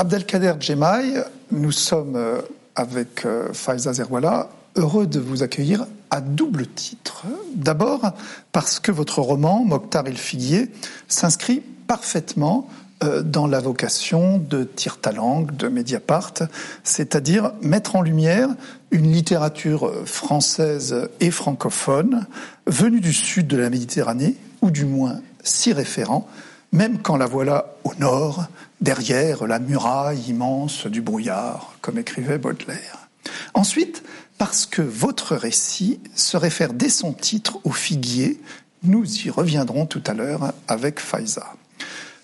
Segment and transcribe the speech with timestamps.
[0.00, 2.40] Abdelkader Djemaï, nous sommes euh,
[2.74, 7.26] avec euh, Faiza Zerwala heureux de vous accueillir à double titre.
[7.54, 8.12] D'abord
[8.50, 10.70] parce que votre roman, Mokhtar el Figuier,
[11.06, 12.66] s'inscrit parfaitement
[13.04, 16.32] euh, dans la vocation de Tirtalang, de Mediapart,
[16.82, 18.48] c'est-à-dire mettre en lumière
[18.92, 22.26] une littérature française et francophone
[22.66, 26.26] venue du sud de la Méditerranée, ou du moins si référent,
[26.72, 28.46] même quand la voilà au nord,
[28.80, 33.08] derrière la muraille immense du brouillard, comme écrivait Baudelaire.
[33.54, 34.02] Ensuite,
[34.38, 38.40] parce que votre récit se réfère dès son titre au figuier,
[38.82, 41.54] nous y reviendrons tout à l'heure avec Faiza.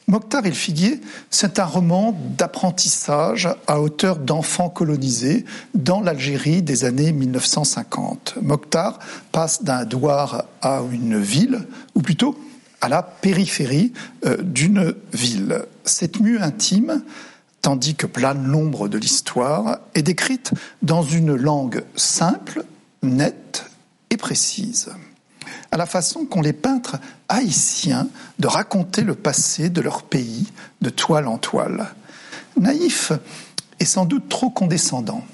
[0.09, 6.85] Mokhtar et le figuier, c'est un roman d'apprentissage à hauteur d'enfants colonisés dans l'Algérie des
[6.85, 8.37] années 1950.
[8.41, 9.01] Mokhtar
[9.33, 12.39] passe d'un douar à une ville, ou plutôt
[12.81, 13.93] à la périphérie
[14.25, 15.65] euh, d'une ville.
[15.85, 17.03] Cette mue intime,
[17.63, 22.65] tandis que plane l'ombre de l'histoire, est décrite dans une langue simple,
[23.03, 23.65] nette
[24.11, 24.91] et précise
[25.71, 26.97] à la façon qu'ont les peintres
[27.29, 31.89] haïtiens de raconter le passé de leur pays de toile en toile.
[32.59, 33.13] Naïf
[33.79, 35.25] est sans doute trop condescendant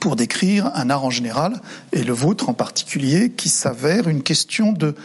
[0.00, 1.60] pour décrire un art en général,
[1.92, 4.96] et le vôtre en particulier, qui s'avère une question de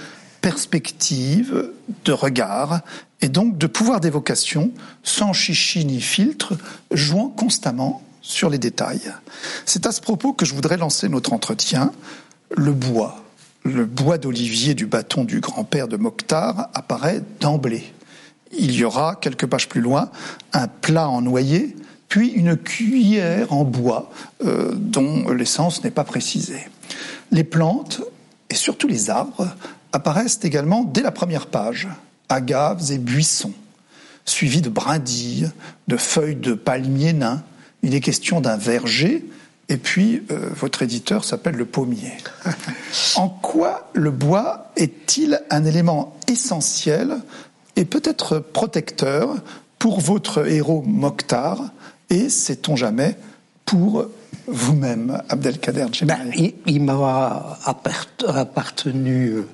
[0.41, 1.71] perspective,
[2.05, 2.81] de regard,
[3.21, 4.71] et donc de pouvoir d'évocation,
[5.03, 6.57] sans chichi ni filtre,
[6.91, 9.13] jouant constamment sur les détails.
[9.65, 11.91] C'est à ce propos que je voudrais lancer notre entretien.
[12.55, 13.23] Le bois,
[13.63, 17.93] le bois d'olivier du bâton du grand-père de Mokhtar apparaît d'emblée.
[18.57, 20.09] Il y aura, quelques pages plus loin,
[20.53, 21.75] un plat en noyer,
[22.07, 24.11] puis une cuillère en bois
[24.43, 26.67] euh, dont l'essence n'est pas précisée.
[27.31, 28.01] Les plantes,
[28.49, 29.47] et surtout les arbres,
[29.93, 31.87] apparaissent également dès la première page,
[32.29, 33.53] agaves et buissons,
[34.25, 35.49] suivis de brindilles,
[35.87, 37.43] de feuilles de palmiers nains.
[37.81, 39.25] Il est question d'un verger
[39.69, 42.13] et puis, euh, votre éditeur s'appelle le pommier.
[43.15, 47.19] en quoi le bois est-il un élément essentiel
[47.75, 49.35] et peut-être protecteur
[49.77, 51.71] pour votre héros Mokhtar
[52.09, 53.15] et, sait-on jamais,
[53.65, 54.07] pour
[54.47, 56.31] vous-même, Abdelkader ben,
[56.65, 59.47] Il, m'a appartenu euh,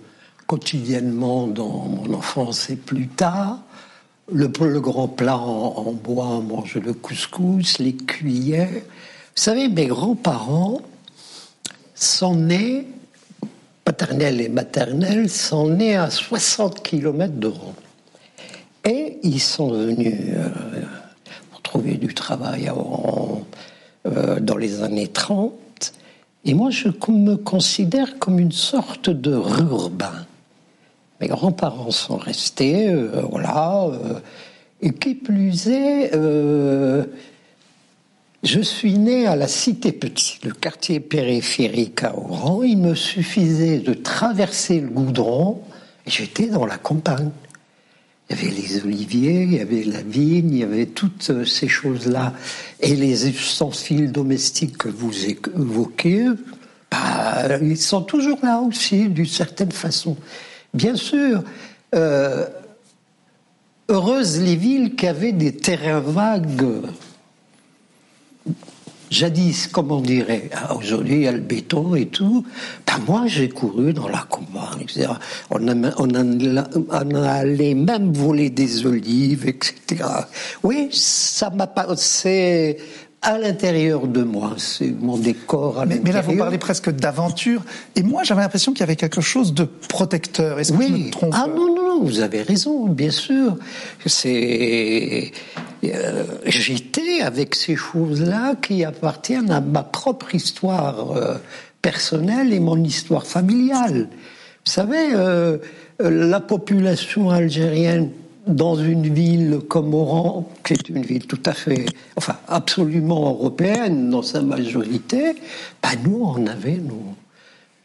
[0.47, 3.59] quotidiennement dans mon enfance et plus tard.
[4.31, 4.47] Le,
[4.79, 8.69] grand plat en, bois, on le couscous, les cuillères.
[8.73, 10.81] Vous savez, mes grands-parents
[11.93, 12.87] sont nés,
[13.83, 17.73] paternels et maternels, sont nés à 60 km de Rome.
[18.83, 20.49] Et ils sont venus euh,
[21.51, 22.71] pour trouver du travail
[24.07, 25.53] euh, dans les années 30.
[26.45, 30.25] Et moi, je me considère comme une sorte de urbain.
[31.21, 33.87] Mes grands-parents sont restés, euh, voilà.
[34.81, 36.11] et qui plus est,
[38.45, 42.61] je suis né à la Cité Petit, le quartier périphérique à Oran.
[42.61, 45.63] Il me suffisait de traverser le goudron
[46.05, 47.31] et j'étais dans la campagne.
[48.29, 51.67] Il y avait les oliviers, il y avait la vigne, il y avait toutes ces
[51.67, 52.33] choses-là.
[52.81, 56.27] Et les ustensiles domestiques que vous évoquez,
[56.91, 60.17] bah, ils sont toujours là aussi, d'une certaine façon.
[60.75, 61.41] Bien sûr,
[61.95, 62.45] euh,
[63.87, 66.81] heureuses les villes qui avaient des terrains vagues
[69.09, 72.45] jadis, comme on dirait, ah, aujourd'hui il y a le béton et tout.
[72.85, 75.07] Ben moi j'ai couru dans la campagne, etc.
[75.49, 80.03] On, a, on, allait même voler des olives, etc.
[80.63, 82.77] Oui, ça m'a passé
[83.25, 87.63] à l'intérieur de moi, c'est mon décor à mais, mais, là, vous parlez presque d'aventure,
[87.95, 90.59] et moi j'avais l'impression qu'il y avait quelque chose de protecteur.
[90.59, 90.87] Est-ce oui.
[90.87, 91.33] que je me trompe?
[91.35, 93.57] Ah non, non, non, vous avez raison, bien sûr.
[94.05, 95.31] C'est
[95.83, 101.35] euh, j'étais avec ces choses-là qui appartiennent à ma propre histoire euh,
[101.81, 104.07] personnelle et mon histoire familiale.
[104.65, 105.57] Vous savez, euh,
[105.99, 108.09] la population algérienne
[108.47, 114.09] dans une ville comme Oran, qui est une ville tout à fait, enfin absolument européenne
[114.09, 115.35] dans sa majorité,
[115.81, 116.79] bah nous on avait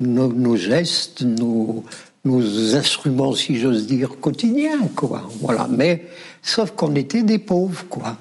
[0.01, 1.85] nos, gestes, nos,
[2.25, 5.29] nos instruments, si j'ose dire, quotidiens, quoi.
[5.41, 5.67] Voilà.
[5.71, 6.07] Mais
[6.43, 8.17] sauf qu'on était des pauvres, quoi.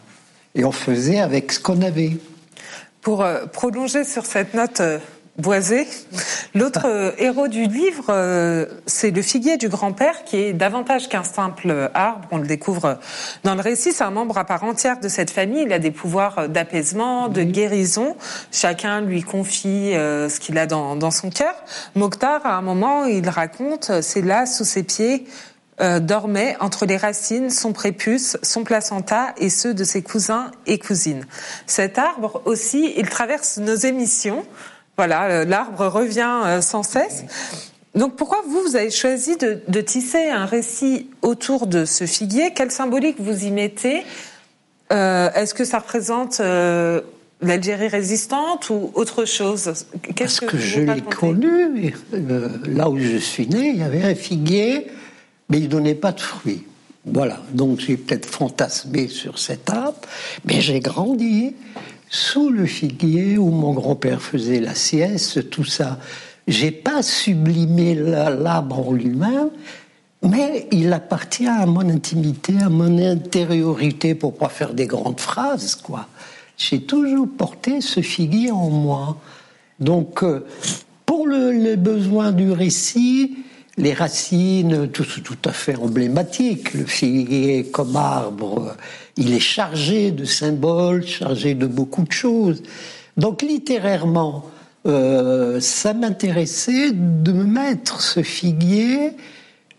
[0.55, 2.17] Et on faisait avec ce qu'on avait.
[3.01, 4.99] Pour euh, prolonger sur cette note euh,
[5.39, 5.87] boisée,
[6.53, 11.89] l'autre euh, héros du livre, c'est le figuier du grand-père, qui est davantage qu'un simple
[11.93, 12.27] arbre.
[12.31, 12.99] On le découvre
[13.43, 13.91] dans le récit.
[13.91, 15.63] C'est un membre à part entière de cette famille.
[15.63, 18.15] Il a des pouvoirs d'apaisement, de guérison.
[18.51, 21.55] Chacun lui confie ce qu'il a dans, dans son cœur.
[21.95, 25.25] Mokhtar, à un moment, il raconte, c'est là, sous ses pieds,
[25.81, 30.77] euh, dormait entre les racines, son prépuce, son placenta et ceux de ses cousins et
[30.77, 31.25] cousines.
[31.67, 34.45] Cet arbre aussi, il traverse nos émissions.
[34.99, 37.23] Voilà, euh, l'arbre revient euh, sans cesse.
[37.95, 42.51] Donc pourquoi vous, vous avez choisi de, tisser un récit autour de ce figuier?
[42.53, 44.03] Quelle symbolique vous y mettez?
[44.91, 49.71] Est-ce que ça représente l'Algérie résistante ou autre chose?
[50.17, 51.93] Parce que, que je l'ai connu,
[52.65, 54.87] là où je suis né, il y avait un figuier
[55.49, 56.63] mais il donnait pas de fruits.
[57.05, 59.99] Voilà, donc j'ai peut-être fantasmé sur cet arbre,
[60.45, 61.55] mais j'ai grandi
[62.09, 65.99] sous le figuier où mon grand-père faisait la sieste, tout ça.
[66.47, 69.49] J'ai pas sublimé l'arbre en lui-même,
[70.23, 75.75] mais il appartient à mon intimité, à mon intériorité, pour pas faire des grandes phrases,
[75.75, 76.07] quoi.
[76.57, 79.17] J'ai toujours porté ce figuier en moi.
[79.79, 80.45] Donc, euh,
[81.05, 83.37] pour le, le besoin du récit,
[83.77, 86.73] les racines, tout, tout à fait emblématique.
[86.73, 88.75] Le figuier comme arbre,
[89.19, 92.63] il est chargé de symboles, chargé de beaucoup de choses.
[93.17, 94.45] Donc littérairement,
[94.87, 99.11] euh, ça m'intéressait de me mettre ce figuier,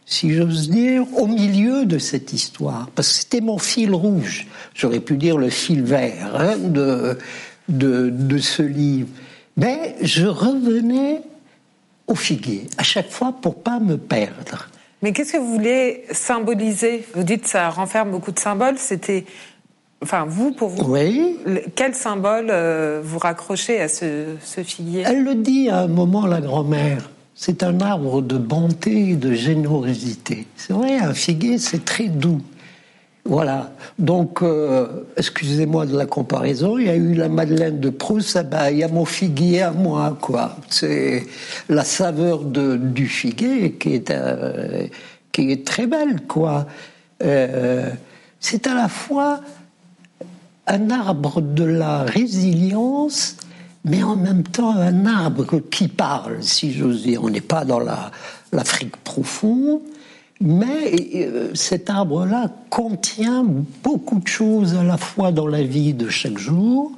[0.05, 4.47] si j'ose dire, au milieu de cette histoire, parce que c'était mon fil rouge.
[4.75, 7.17] J'aurais pu dire le fil vert hein, de,
[7.69, 9.09] de, de ce livre.
[9.57, 11.23] Mais je revenais
[12.07, 14.69] au figuier, à chaque fois pour pas me perdre.
[15.02, 17.05] Mais qu'est-ce que vous voulez symboliser?
[17.14, 18.76] Vous dites que ça renferme beaucoup de symboles.
[18.76, 19.25] C'était,
[20.02, 21.38] enfin, vous pour vous, oui.
[21.75, 25.05] quel symbole euh, vous raccrochez à ce, ce figuier?
[25.06, 27.11] Elle le dit à un moment, la grand-mère.
[27.35, 30.47] C'est un arbre de bonté et de générosité.
[30.56, 32.43] C'est vrai, un figuier, c'est très doux.
[33.25, 33.72] Voilà.
[33.99, 38.43] Donc, euh, excusez-moi de la comparaison, il y a eu la Madeleine de Proust, ah
[38.43, 40.56] ben, il y a mon figuier à moi, quoi.
[40.69, 41.26] C'est
[41.69, 44.87] la saveur de, du figuier qui est, euh,
[45.32, 46.67] qui est très belle, quoi.
[47.22, 47.90] Euh,
[48.40, 49.40] c'est à la fois
[50.67, 53.37] un arbre de la résilience,
[53.84, 57.22] mais en même temps un arbre qui parle, si j'ose dire.
[57.22, 57.81] On n'est pas dans
[58.52, 59.81] l'Afrique profonde,
[60.41, 63.45] mais euh, cet arbre-là contient
[63.83, 66.93] beaucoup de choses à la fois dans la vie de chaque jour,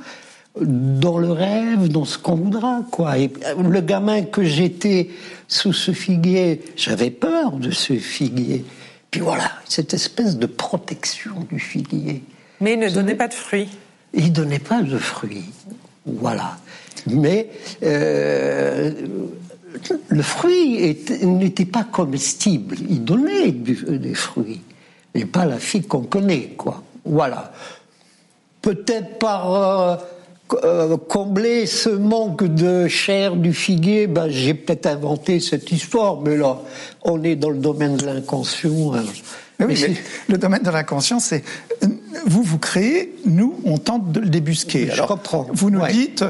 [0.61, 3.19] dans le rêve, dans ce qu'on voudra, quoi.
[3.19, 5.11] Et euh, le gamin que j'étais
[5.49, 8.65] sous ce figuier, j'avais peur de ce figuier.
[9.11, 12.23] Puis voilà, cette espèce de protection du figuier.
[12.61, 13.69] Mais il ne donnait pas de fruits.
[14.15, 15.51] Il donnait pas de fruits.
[16.07, 16.59] Voilà.
[17.07, 17.49] Mais
[17.83, 18.93] euh,
[20.09, 22.77] le fruit n'était pas comestible.
[22.89, 24.63] Il donnait des fruits,
[25.15, 26.83] mais pas la fille qu'on connaît, quoi.
[27.05, 27.53] Voilà.
[28.61, 29.97] Peut-être par euh,
[30.65, 36.37] euh, combler ce manque de chair du figuier, ben, j'ai peut-être inventé cette histoire, mais
[36.37, 36.61] là,
[37.03, 38.95] on est dans le domaine de l'inconscient.
[38.95, 39.05] Hein.
[39.61, 39.95] Oui, mais
[40.29, 41.45] le domaine de l'inconscient, c'est
[42.27, 44.89] vous vous créez, nous on tente de le débusquer.
[44.93, 45.47] Je comprends.
[45.53, 46.25] Vous nous dites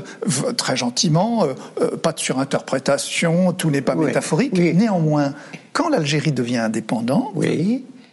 [0.56, 4.52] très gentiment, euh, euh, pas de surinterprétation, tout n'est pas métaphorique.
[4.54, 5.34] Néanmoins,
[5.72, 7.34] quand l'Algérie devient indépendante,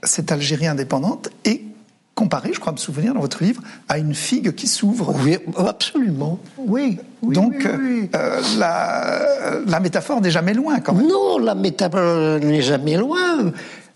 [0.03, 1.61] cette Algérie indépendante est
[2.15, 5.15] comparée, je crois me souvenir dans votre livre, à une figue qui s'ouvre.
[5.23, 6.39] Oui, absolument.
[6.57, 6.97] Oui.
[7.23, 11.07] Donc euh, la, la métaphore n'est jamais loin quand même.
[11.07, 13.51] Non, la métaphore n'est jamais loin.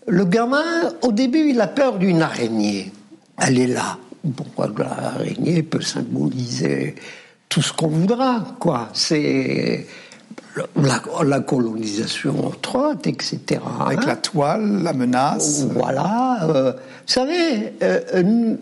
[0.06, 2.92] Le gamin, au début, il a peur d'une araignée.
[3.38, 3.98] Elle est là.
[4.36, 6.94] Pourquoi l'araignée peut symboliser
[7.48, 8.88] tout ce qu'on voudra, quoi.
[8.94, 9.86] C'est
[10.76, 13.60] la, colonisation étroite, etc.
[13.80, 15.64] Avec la toile, la menace.
[15.70, 16.44] Voilà.
[16.44, 18.56] Euh, vous savez, euh, euh,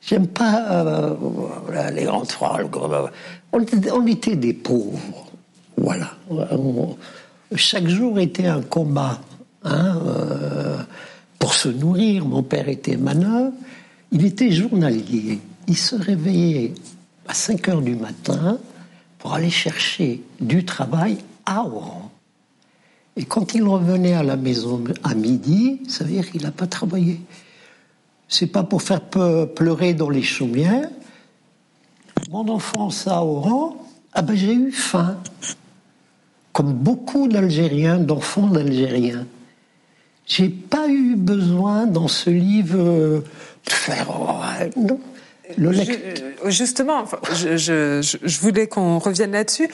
[0.00, 1.16] j'aime pas
[1.92, 2.66] les grandes phrases.
[3.52, 4.98] On, était des pauvres.
[5.76, 6.10] Voilà.
[7.54, 9.20] chaque jour était un combat.
[9.64, 10.00] Hein,
[11.46, 12.24] pour se nourrir.
[12.24, 13.52] Mon père était manœuvre.
[14.10, 15.38] Il était journalier.
[15.68, 16.74] Il se réveillait
[17.28, 18.58] à 5 heures du matin
[19.20, 22.10] pour aller chercher du travail à Oran.
[23.16, 26.66] Et quand il revenait à la maison à midi, ça veut dire qu'il n'a pas
[26.66, 27.20] travaillé.
[28.26, 30.90] C'est pas pour faire pleurer dans les chaumières.
[32.28, 35.16] Mon enfance à Oran, ah ben j'ai eu faim.
[36.52, 39.26] Comme beaucoup d'Algériens, d'enfants d'Algériens.
[40.26, 43.22] J'ai pas eu besoin dans ce livre de
[43.68, 44.08] faire.
[46.46, 49.68] justement, je, je, je, voulais qu'on revienne là-dessus.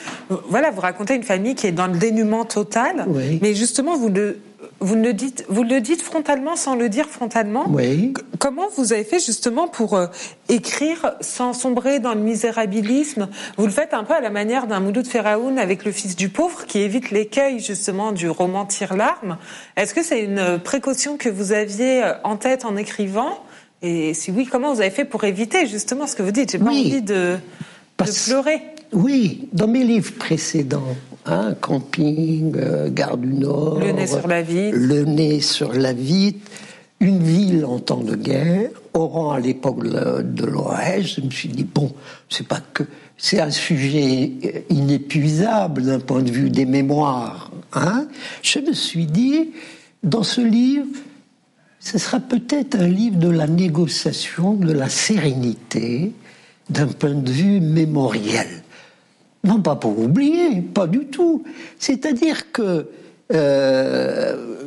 [0.47, 3.07] Voilà, vous racontez une famille qui est dans le dénuement total,
[3.41, 4.37] mais justement, vous le,
[4.83, 7.65] vous le dites, vous le dites frontalement sans le dire frontalement.
[7.69, 8.13] Oui.
[8.37, 10.07] Comment vous avez fait justement pour euh,
[10.49, 13.29] écrire sans sombrer dans le misérabilisme?
[13.57, 16.27] Vous le faites un peu à la manière d'un Mouloud Feraoun avec le fils du
[16.27, 19.37] pauvre qui évite l'écueil justement du roman tire larme.
[19.77, 23.39] Est-ce que c'est une précaution que vous aviez euh, en tête en écrivant?
[23.81, 26.51] Et si oui, comment vous avez fait pour éviter justement ce que vous dites?
[26.51, 27.37] J'ai pas envie de,
[27.99, 28.61] de pleurer.
[28.93, 30.95] Oui, dans mes livres précédents,
[31.25, 35.93] hein, Camping, euh, Gare du Nord, Le nez sur la vitre, Le nez sur la
[35.93, 36.39] vitre,
[36.99, 41.63] Une ville en temps de guerre, Oran à l'époque de l'Orège, je me suis dit,
[41.63, 41.91] bon,
[42.29, 42.83] c'est pas que.
[43.17, 44.31] C'est un sujet
[44.69, 47.51] inépuisable d'un point de vue des mémoires.
[47.73, 48.07] Hein.
[48.41, 49.51] Je me suis dit,
[50.03, 50.87] dans ce livre,
[51.79, 56.11] ce sera peut-être un livre de la négociation, de la sérénité,
[56.69, 58.62] d'un point de vue mémoriel.
[59.43, 61.43] Non pas pour oublier, pas du tout.
[61.77, 62.87] C'est-à-dire que
[63.33, 64.63] euh,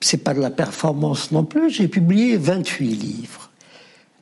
[0.00, 1.70] c'est pas de la performance non plus.
[1.70, 3.50] J'ai publié 28 livres.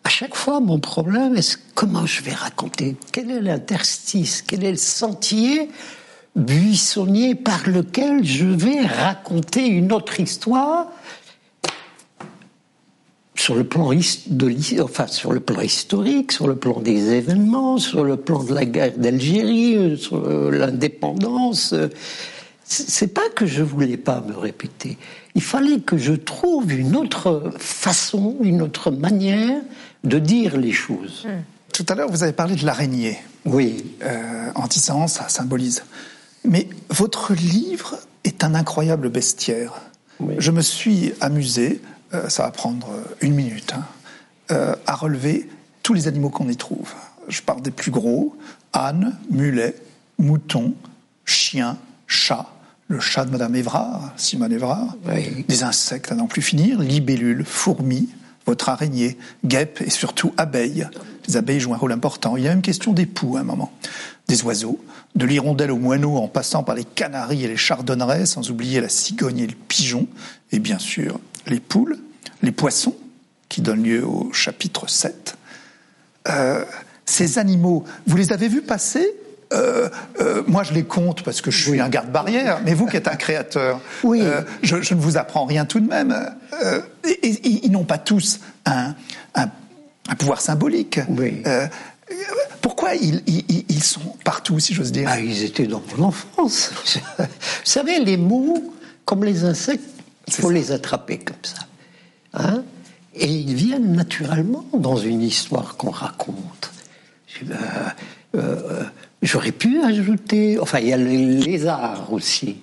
[0.05, 2.97] À chaque fois, mon problème est comment je vais raconter?
[3.13, 4.43] Quel est l'interstice?
[4.43, 5.71] Quel est le sentier
[6.37, 10.89] buissonnier par lequel je vais raconter une autre histoire
[13.35, 18.05] sur le plan de, enfin, sur le plan historique, sur le plan des événements, sur
[18.05, 21.73] le plan de la guerre d'Algérie, euh, sur euh, l'indépendance.
[21.73, 21.89] Euh,
[22.67, 24.97] c'est pas que je voulais pas me répéter.
[25.35, 29.61] Il fallait que je trouve une autre façon, une autre manière
[30.05, 31.27] de dire les choses.
[31.27, 31.43] Hmm.
[31.73, 33.19] Tout à l'heure, vous avez parlé de l'araignée.
[33.45, 33.85] Oui.
[34.55, 35.83] en disant ça symbolise.
[36.45, 39.73] Mais votre livre est un incroyable bestiaire.
[40.39, 41.83] Je me suis amusé
[42.15, 43.85] euh, ça va prendre euh, une minute, hein,
[44.51, 45.49] euh, à relever
[45.83, 46.93] tous les animaux qu'on y trouve.
[47.29, 48.37] Je parle des plus gros,
[48.73, 49.75] âne, mulet,
[50.19, 50.75] mouton,
[51.25, 52.47] chien, chat,
[52.89, 54.97] le chat de Madame Évrard, Simone Évrard,
[55.49, 58.11] des insectes à n'en plus finir, libellules, fourmis,
[58.47, 60.87] votre araignée, guêpes et surtout abeilles.
[61.27, 62.37] Les abeilles jouent un rôle important.
[62.37, 63.73] Il y a une question d'époux à un moment.
[64.29, 64.79] Des oiseaux,
[65.15, 68.91] de l'hirondelle au moineau en passant par les canaris et les chardonnerets, sans oublier la
[68.91, 70.07] cigogne et le pigeon,
[70.53, 71.99] et bien sûr les poules,
[72.43, 72.97] les poissons,
[73.49, 75.37] qui donnent lieu au chapitre 7.
[76.29, 76.65] Euh,
[77.05, 79.07] ces animaux, vous les avez vus passer?
[79.53, 79.89] Euh,
[80.21, 83.09] euh, moi, je les compte parce que je suis un garde-barrière, mais vous qui êtes
[83.09, 84.23] un créateur, oui.
[84.63, 86.17] je, ne vous apprends rien tout de même.
[87.23, 88.95] ils n'ont pas tous un,
[90.19, 90.99] pouvoir symbolique.
[92.61, 93.23] pourquoi ils,
[93.69, 95.09] ils, sont partout, si j'ose dire?
[95.13, 96.73] Ah, Ils étaient dans l'enfance.
[97.19, 97.27] vous
[97.63, 98.75] savez, les mots,
[99.05, 99.85] comme les insectes,
[100.27, 101.67] il faut les attraper comme ça.
[102.35, 102.65] Hein
[103.17, 106.73] et ils viennent naturellement dans une histoire qu'on raconte.
[107.43, 107.55] Euh,
[108.37, 108.83] euh,
[109.23, 110.59] j'aurais pu ajouter.
[110.61, 112.57] Enfin, il y a le lézard aussi.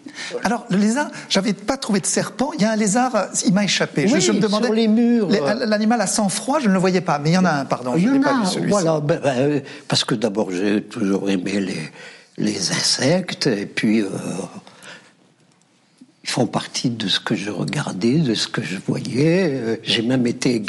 [0.44, 2.52] Alors, le lézard, j'avais pas trouvé de serpent.
[2.56, 4.08] Il y a un lézard, il m'a échappé.
[4.08, 4.68] je, me demandais.
[4.68, 5.30] Sur les murs.
[5.30, 7.20] L'animal a sang froid, je ne le voyais pas.
[7.20, 7.94] Mais il y en a un, pardon.
[7.96, 9.00] Il y en a, voilà.
[9.00, 11.92] Ben, ben, parce que d'abord, j'ai toujours aimé les,
[12.38, 13.48] les insectes.
[13.48, 14.04] Et puis,
[16.24, 19.54] ils font partie de ce que je regardais, de ce que je voyais.
[19.54, 20.62] Euh, j'ai même été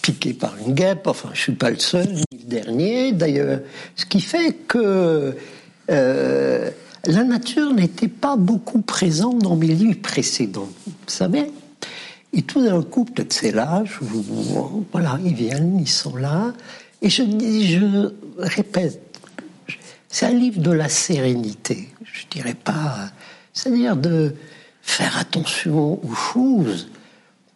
[0.00, 1.06] piqué par une guêpe.
[1.06, 3.12] Enfin, je suis pas le seul, ni le dernier.
[3.12, 3.60] D'ailleurs,
[3.96, 5.34] ce qui fait que
[5.90, 6.70] euh,
[7.06, 10.70] la nature n'était pas beaucoup présente dans mes livres précédents.
[10.86, 11.50] Vous savez?
[12.32, 13.84] Et tout d'un coup, peut-être c'est là.
[14.90, 16.54] voilà, ils viennent, ils sont là.
[17.02, 19.00] Et je dis, je répète,
[20.08, 21.88] c'est un livre de la sérénité.
[22.04, 23.10] Je dirais pas,
[23.52, 24.34] c'est-à-dire de
[24.84, 26.88] faire attention aux choses,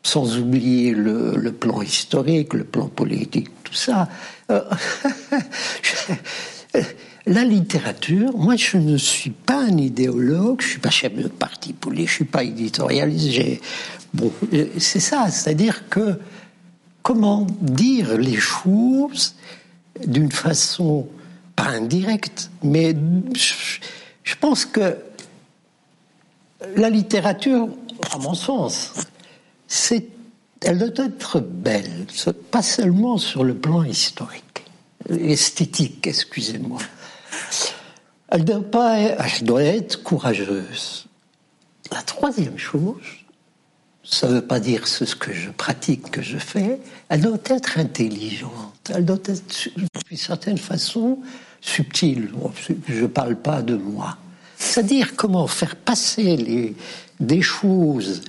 [0.02, 4.08] sans oublier le, plan historique, le plan politique, tout ça.
[4.50, 4.62] Euh,
[7.26, 11.74] la littérature, moi je ne suis pas un idéologue, je suis pas chef de parti
[11.74, 13.60] politique, je suis pas éditorialiste.
[14.14, 14.32] Bon,
[14.78, 16.18] c'est ça, c'est-à-dire que
[17.02, 19.34] comment dire les choses
[20.06, 21.06] d'une façon
[21.54, 22.96] pas indirecte, mais
[24.24, 24.96] je pense que
[26.76, 27.68] la littérature,
[28.12, 28.92] à mon sens,
[30.60, 32.06] elle doit être belle,
[32.50, 34.64] pas seulement sur le plan historique,
[35.08, 36.80] esthétique, excusez-moi.
[38.30, 41.06] Elle doit, pas, elle doit être courageuse.
[41.90, 42.96] La troisième chose,
[44.04, 47.78] ça ne veut pas dire ce que je pratique, que je fais, elle doit être
[47.78, 51.18] intelligente, elle doit être, d'une certaine façon,
[51.60, 52.30] subtile.
[52.88, 54.18] Je ne parle pas de moi.
[54.58, 56.74] C'est-à-dire comment faire passer les,
[57.20, 58.22] des choses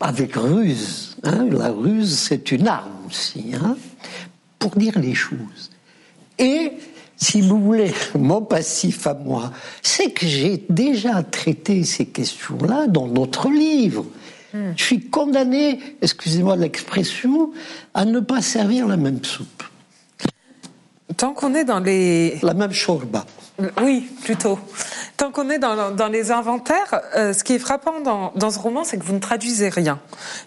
[0.00, 1.16] avec ruse.
[1.22, 1.46] Hein.
[1.50, 3.52] La ruse, c'est une arme aussi.
[3.54, 3.76] Hein.
[4.58, 5.70] pour dire les choses.
[6.38, 6.72] Et,
[7.16, 9.52] si vous voulez, mon passif à moi,
[9.82, 14.06] c'est que j'ai déjà traité ces questions-là dans d'autres livres.
[14.52, 14.72] Hmm.
[14.76, 17.52] Je suis condamné, excusez-moi l'expression,
[17.92, 19.64] à ne pas servir la même soupe.
[21.16, 22.38] Tant qu'on est dans les...
[22.42, 23.24] La même chorba.
[23.82, 24.58] Oui, plutôt.
[25.16, 28.58] Tant qu'on est dans, dans, les inventaires, euh, ce qui est frappant dans, dans ce
[28.58, 30.00] roman, c'est que vous ne traduisez rien.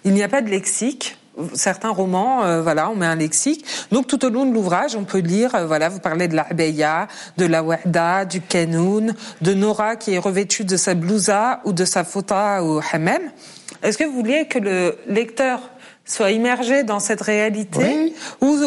[0.03, 1.17] Il n'y a pas de lexique
[1.53, 3.65] certains romans, euh, voilà, on met un lexique.
[3.91, 6.43] Donc tout au long de l'ouvrage, on peut lire, euh, voilà, vous parlez de la
[6.43, 11.73] Beya, de la Wahda, du Kenoun, de Nora qui est revêtue de sa blousa ou
[11.73, 13.21] de sa fota au hammam.
[13.83, 15.59] Est-ce que vous vouliez que le lecteur
[16.05, 18.57] soit immergé dans cette réalité ou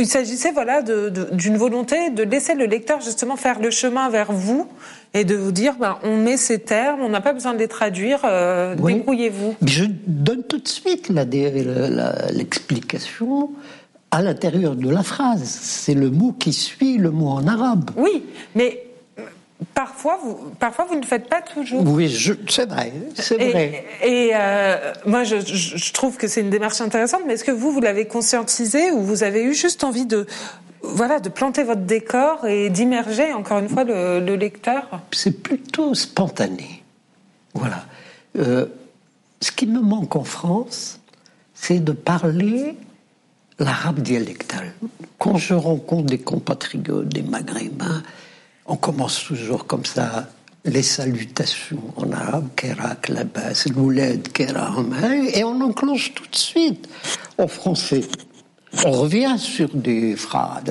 [0.00, 4.68] il s'agissait voilà d'une volonté de laisser le lecteur justement faire le chemin vers vous
[5.14, 7.68] et de vous dire ben, on met ces termes, on n'a pas besoin de les
[7.68, 9.54] traduire, euh, débrouillez-vous.
[9.64, 13.50] Je donne tout de suite l'explication
[14.10, 15.44] à l'intérieur de la phrase.
[15.44, 17.90] C'est le mot qui suit le mot en arabe.
[17.96, 18.24] Oui,
[18.54, 18.85] mais
[19.72, 21.82] Parfois vous, parfois, vous ne le faites pas toujours.
[21.86, 22.14] Oui,
[22.48, 23.84] c'est vrai, c'est vrai.
[24.02, 27.72] Et, euh, moi, je, je, trouve que c'est une démarche intéressante, mais est-ce que vous,
[27.72, 30.26] vous l'avez conscientisé ou vous avez eu juste envie de,
[30.82, 35.00] voilà, de planter votre décor et d'immerger, encore une fois, le, le lecteur?
[35.12, 36.82] C'est plutôt spontané.
[37.54, 37.86] Voilà.
[38.38, 38.66] Euh,
[39.40, 41.00] ce qui me manque en France,
[41.54, 42.76] c'est de parler
[43.58, 44.74] l'arabe dialectal.
[45.18, 48.02] Quand je rencontre des compatriotes, des maghrébins,
[48.68, 50.28] on commence toujours comme ça,
[50.64, 54.94] les salutations en arabe, kerak, labas, louled, keram,
[55.32, 56.88] et on enclenche tout de suite
[57.38, 58.02] en français.
[58.84, 60.64] On revient sur des phrases,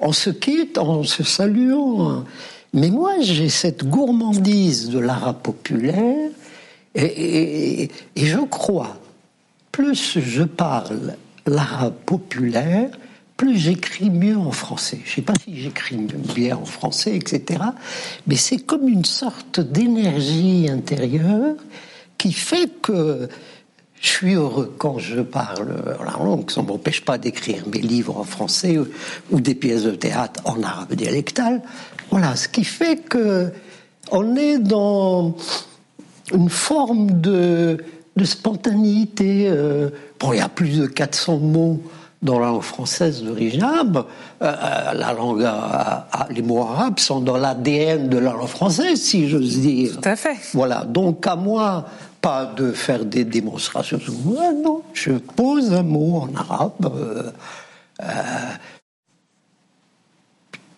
[0.00, 2.24] on se quitte en se saluant.
[2.72, 6.30] Mais moi, j'ai cette gourmandise de l'arabe populaire,
[6.94, 8.96] et, et je crois,
[9.72, 11.14] plus je parle
[11.46, 12.90] l'arabe populaire,
[13.38, 14.98] plus j'écris mieux en français.
[15.04, 17.60] Je ne sais pas si j'écris bien en français, etc.
[18.26, 21.54] Mais c'est comme une sorte d'énergie intérieure
[22.18, 23.28] qui fait que
[24.00, 26.50] je suis heureux quand je parle la langue.
[26.50, 28.76] Ça ne m'empêche pas d'écrire mes livres en français
[29.30, 31.62] ou des pièces de théâtre en arabe dialectal.
[32.10, 33.52] Voilà, ce qui fait que
[34.10, 35.36] on est dans
[36.34, 37.78] une forme de,
[38.24, 39.48] spontanéité.
[39.48, 41.80] Euh, bon, il y a plus de 400 mots
[42.22, 44.04] dans la langue française d'origine arabe.
[44.42, 45.48] Euh, euh, la langue,
[46.30, 50.00] les mots arabes sont dans l'ADN de la langue française, si j'ose dire.
[50.00, 50.36] Tout à fait.
[50.52, 50.84] Voilà.
[50.84, 51.84] Donc à moi,
[52.20, 54.00] pas de faire des démonstrations.
[54.24, 56.92] non, je pose un mot en arabe.
[58.00, 58.06] Euh,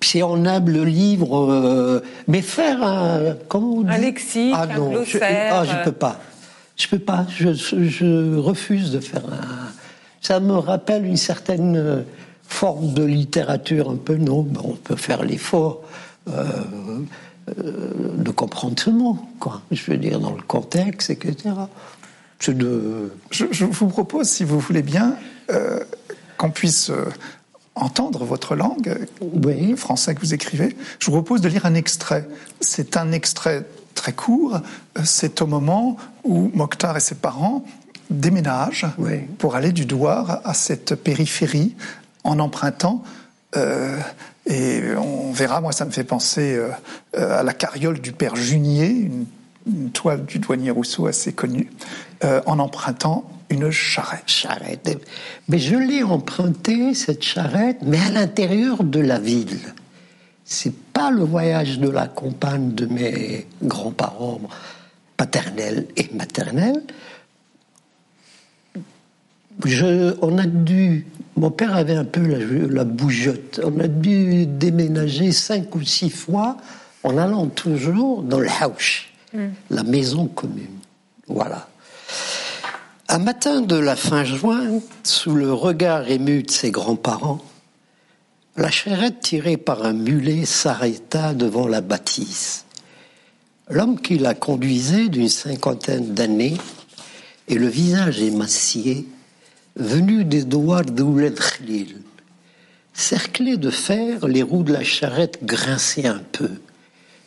[0.03, 4.97] si on aime le livre, mais faire un, comment on dit un lexique, ah, non,
[4.97, 6.19] un je, ah, je peux pas.
[6.77, 7.27] Je peux pas.
[7.29, 9.71] Je, je refuse de faire un
[10.21, 12.03] ça me rappelle une certaine euh,
[12.47, 15.83] forme de littérature un peu non, on peut faire l'effort
[16.29, 16.45] euh,
[17.59, 19.63] euh, de comprendre ce mot, quoi.
[19.71, 21.55] Je veux dire dans le contexte, etc.
[22.39, 22.53] Je,
[23.31, 25.15] je, vous propose, si vous voulez bien,
[26.39, 26.91] qu'on puisse
[27.75, 30.75] entendre votre langue, le français que vous écrivez.
[31.01, 32.27] Je vous propose de lire un extrait.
[32.61, 34.61] C'est un extrait très court.
[35.05, 37.65] C'est au moment où Mokhtar et ses parents
[38.11, 38.87] déménage
[39.39, 41.77] pour aller du Douar à cette périphérie
[42.25, 43.03] en empruntant.
[43.57, 43.97] Euh,
[44.47, 49.11] et on verra, moi ça me fait penser euh, à la carriole du père Junier,
[49.67, 51.71] une, toile du douanier Rousseau assez connue,
[52.25, 54.25] euh, en empruntant une charrette.
[54.27, 54.99] Charrette.
[55.49, 59.59] Mais je l'ai emprunté, cette charrette, mais à l'intérieur de la ville.
[60.45, 64.41] C'est pas le voyage de la campagne de mes grands-parents
[65.17, 66.83] paternels et maternels,
[70.23, 72.21] on a dû, mon père avait un peu
[72.69, 76.57] la, bougeotte, on a dû déménager cinq ou six fois
[77.03, 79.49] en allant toujours dans le house, hmm.
[79.71, 80.79] la maison commune.
[81.27, 81.69] Voilà.
[83.09, 87.41] Un matin de la fin juin, sous le regard ému de ses grands-parents,
[88.57, 92.67] la charrette tirée par un mulet s'arrêta devant la bâtisse.
[93.69, 96.57] L'homme qui la conduisait, d'une cinquantaine d'années,
[97.49, 99.07] et le visage émacié,
[99.77, 101.97] venu des doigts d'Ouled Khalil.
[102.93, 106.51] Cerclées de fer, les roues de la charrette grinçaient un peu,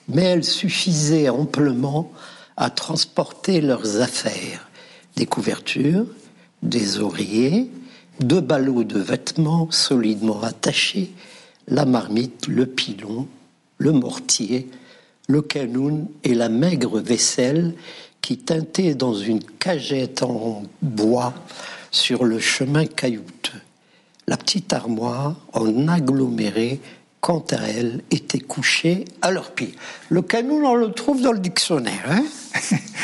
[0.08, 2.12] mais elles suffisaient amplement
[2.58, 4.70] à transporter leurs affaires,
[5.16, 6.06] des couvertures,
[6.62, 7.70] des oreillers,
[8.20, 11.12] deux ballots de vêtements solidement attachés,
[11.68, 13.28] la marmite, le pilon,
[13.78, 14.70] le mortier,
[15.28, 17.74] le canoun et la maigre vaisselle
[18.22, 21.34] qui teintait dans une cagette en bois
[21.94, 23.62] sur le chemin caillouteux.
[24.28, 26.82] la petite armoire en aggloméré
[27.24, 29.74] quant à elle, était couchée à leurs pieds.
[30.10, 32.04] Le canon, on le trouve dans le dictionnaire.
[32.10, 32.26] Hein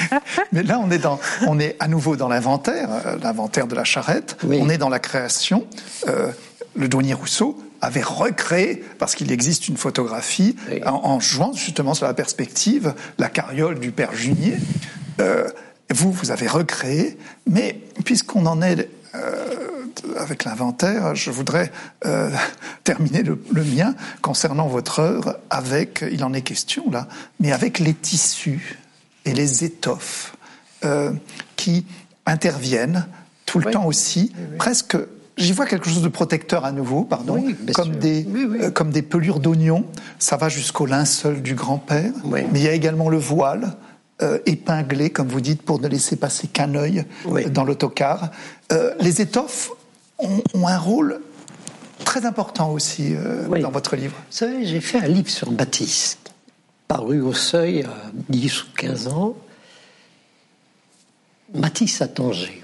[0.51, 3.85] Mais là, on est, dans, on est à nouveau dans l'inventaire, euh, l'inventaire de la
[3.85, 4.35] charrette.
[4.43, 5.65] On est dans la création.
[6.09, 6.31] Euh,
[6.75, 12.13] le douanier Rousseau avait recréé, parce qu'il existe une photographie, en, jouant justement sur la
[12.13, 14.57] perspective, la carriole du père Junier.
[15.21, 15.47] Euh,
[15.89, 18.89] vous, vous avez recréé, mais puisqu'on en est
[20.17, 21.71] avec l'inventaire, je voudrais
[22.05, 22.29] euh,
[22.83, 27.07] terminer le, mien concernant votre œuvre avec, il en est question là,
[27.39, 28.77] mais avec les tissus
[29.25, 30.35] et les étoffes
[30.85, 31.11] euh,
[31.55, 31.85] qui
[32.25, 33.07] interviennent
[33.45, 34.97] tout le temps aussi, presque.
[35.37, 37.41] J'y vois quelque chose de protecteur à nouveau, pardon,
[37.73, 39.85] comme des euh, comme des pelures d'oignon.
[40.19, 43.77] Ça va jusqu'au linceul du grand-père, mais il y a également le voile.
[44.45, 47.05] Épinglé, comme vous dites, pour ne laisser passer qu'un œil
[47.51, 48.31] dans l'autocar.
[48.99, 49.71] les étoffes
[50.19, 51.21] ont, un rôle
[52.05, 54.15] très important aussi euh, dans votre livre.
[54.15, 56.31] Vous savez, j'ai fait un livre sur Baptiste,
[56.87, 59.35] paru au seuil à 10 ou 15 ans.
[61.53, 62.61] Matisse à Tanger.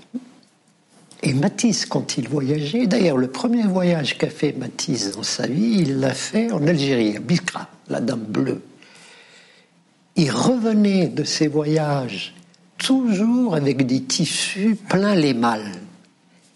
[1.24, 5.78] Et Matisse, quand il voyageait, d'ailleurs, le premier voyage qu'a fait Matisse dans sa vie,
[5.80, 8.62] il l'a fait en Algérie, à Biskra, la Dame Bleue.
[10.16, 12.34] Il revenait de ses voyages
[12.78, 15.82] toujours avec des tissus pleins les malles.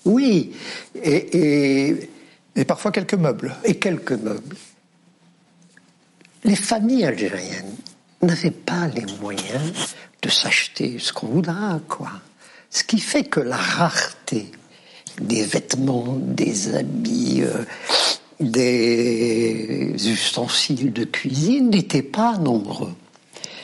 [0.05, 0.51] Oui,
[0.95, 2.09] et,
[2.55, 3.55] et, parfois quelques meubles.
[3.65, 4.55] Et quelques meubles.
[6.43, 7.75] Les familles algériennes
[8.21, 12.11] n'avaient pas les moyens de s'acheter ce qu'on voudra, quoi.
[12.69, 14.51] Ce qui fait que la rareté
[15.19, 17.65] des vêtements, des habits, euh,
[18.39, 22.93] des ustensiles de cuisine n'était pas nombreux.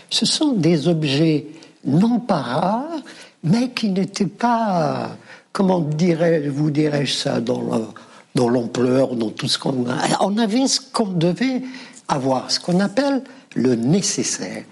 [0.10, 1.48] Ce sont des objets
[1.86, 3.02] non pas rares,
[3.44, 5.18] mais qui n'étaient pas
[5.52, 9.96] comment dirais, vous dirais-je ça, dans l'ampleur, dans tout ce qu'on a.
[10.22, 11.62] On avait ce qu'on devait
[12.08, 13.24] avoir, ce qu'on appelle
[13.56, 14.63] le nécessaire.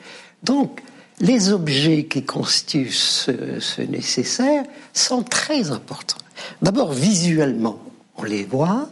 [0.43, 0.81] Donc,
[1.19, 6.17] les objets qui constituent ce, nécessaire sont très importants.
[6.61, 7.79] D'abord, visuellement,
[8.17, 8.89] on les voit.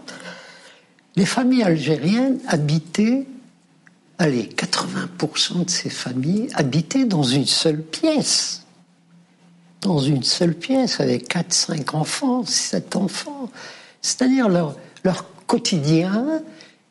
[1.18, 3.26] Les familles algériennes habitaient,
[4.22, 8.62] allez, 80% de ces familles habitaient dans une seule pièce
[9.82, 13.50] dans une seule pièce avec 4, 5 enfants, 7 enfants.
[14.02, 14.76] C'est-à-dire leur,
[15.48, 16.42] quotidien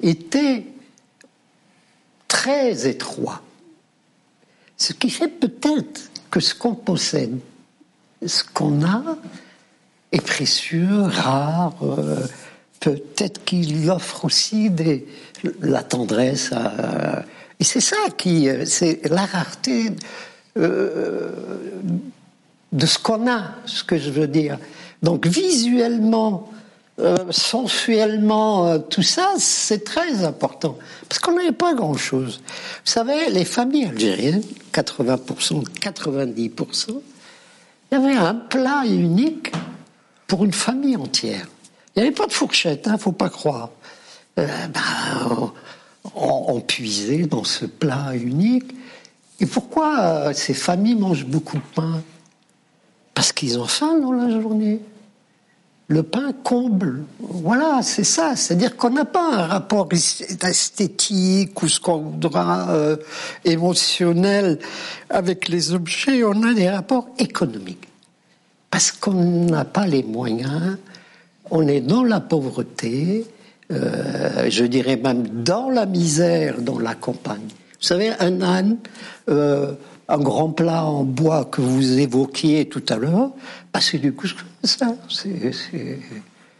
[0.02, 0.66] était
[2.28, 3.40] très étroit.
[4.76, 7.38] Ce qui fait peut-être que ce qu'on possède,
[8.26, 9.16] ce qu'on a,
[10.12, 11.74] est précieux, rare.
[11.82, 12.26] Euh,
[12.80, 15.06] peut-être qu'il offre aussi des,
[15.60, 16.52] la tendresse.
[17.58, 19.92] et c'est ça qui, euh, c'est la rareté.
[20.56, 21.30] Euh,
[22.72, 24.58] de ce qu'on a, ce que je veux dire.
[25.02, 26.50] Donc visuellement,
[27.00, 30.78] euh, sensuellement, euh, tout ça, c'est très important.
[31.08, 32.40] Parce qu'on n'avait pas grand-chose.
[32.46, 37.02] Vous savez, les familles algériennes, 80%, 90%,
[37.90, 39.52] il y avait un plat unique
[40.26, 41.46] pour une famille entière.
[41.96, 43.70] Il n'y avait pas de fourchette, hein, faut pas croire.
[44.40, 45.46] Euh,
[46.66, 48.74] puisait dans ce plat unique.
[49.40, 52.02] Et pourquoi ces familles mangent beaucoup de pain?
[53.14, 54.80] Parce qu'ils ont faim dans la journée.
[55.88, 57.02] Le pain comble.
[57.18, 58.36] Voilà, c'est ça.
[58.36, 62.96] C'est-à-dire qu'on n'a pas un rapport esthétique ou ce qu'on voudra euh,
[63.44, 64.60] émotionnel
[65.08, 66.22] avec les objets.
[66.22, 67.88] On a des rapports économiques.
[68.70, 70.78] Parce qu'on n'a pas les moyens.
[71.50, 73.26] On est dans la pauvreté.
[73.70, 77.46] Euh, je dirais même dans la misère dans la campagne.
[77.80, 78.78] Vous savez, un âne,
[79.28, 79.72] euh,
[80.08, 83.30] un grand plat en bois que vous évoquiez tout à l'heure,
[83.72, 84.96] bah c'est du couscous, ça.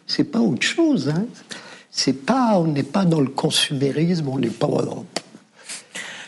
[0.07, 1.09] C'est pas autre chose.
[1.09, 1.27] Hein.
[1.91, 4.69] C'est pas, on n'est pas dans le consumérisme, on n'est pas.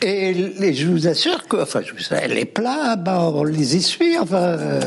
[0.02, 4.80] Et je vous assure que, enfin, je vous, les plats, bah, on les essuie, enfin,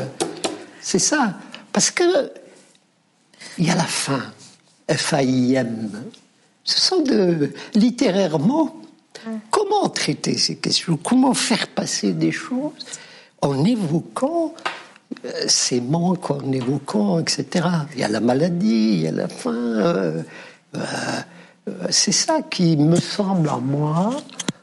[0.82, 1.34] c'est ça.
[1.72, 2.04] Parce que
[3.58, 4.22] il y a la faim,
[4.90, 5.90] F-A-I-M.
[6.64, 8.74] Ce sont de, littérairement,
[9.50, 10.98] Comment traiter ces questions?
[11.02, 12.72] Comment faire passer des choses
[13.42, 14.54] en évoquant
[15.24, 17.66] euh, ces manques, en évoquant, etc.
[17.94, 19.52] Il y a la maladie, il y a la faim.
[19.54, 20.22] Euh,
[20.76, 20.80] euh,
[21.90, 24.10] c'est ça qui me semble à moi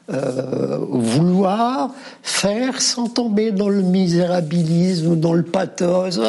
[0.06, 6.20] vouloir faire sans tomber dans le misérabilisme ou dans le pathos.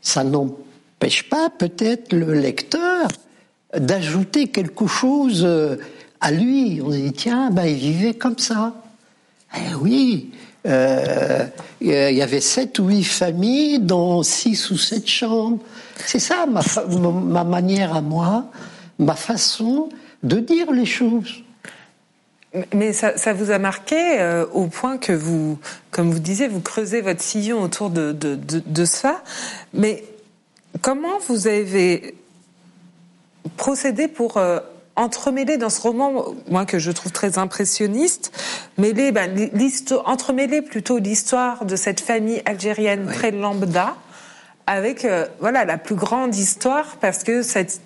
[0.00, 0.65] Ça n'empêche
[1.28, 3.08] pas peut-être le lecteur
[3.76, 5.76] d'ajouter quelque chose euh,
[6.20, 6.80] à lui.
[6.84, 8.74] On dit, tiens, ben, il vivait comme ça.
[9.56, 10.32] Eh oui,
[10.66, 11.46] Euh,
[11.80, 15.60] il y avait sept ou huit familles dans six ou sept chambres.
[16.04, 16.60] C'est ça ma,
[17.12, 18.46] ma manière à moi,
[18.98, 19.88] ma façon
[20.24, 21.44] de dire les choses.
[22.74, 25.56] Mais ça, ça, vous a marqué euh, au point que vous,
[25.92, 29.22] comme vous disiez, vous creusez votre sillon autour de, de, de, de ça.
[29.72, 30.02] Mais
[30.80, 32.14] comment vous avez
[33.56, 34.58] procédé pour euh,
[34.96, 38.32] entremêler dans ce roman, moi que je trouve très impressionniste,
[38.78, 39.50] mêler, ben,
[40.04, 43.96] entremêler plutôt l'histoire de cette famille algérienne très lambda
[44.66, 47.80] avec euh, voilà la plus grande histoire parce que cette,